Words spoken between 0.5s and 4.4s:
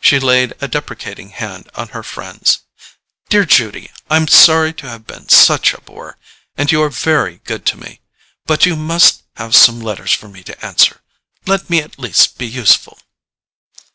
a deprecating hand on her friend's. "Dear Judy! I'm